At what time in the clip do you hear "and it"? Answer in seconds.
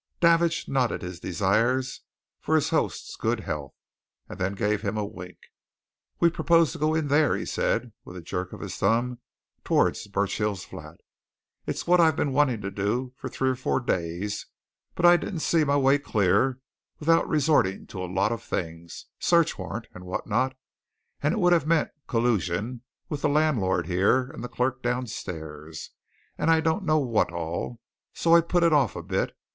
21.21-21.37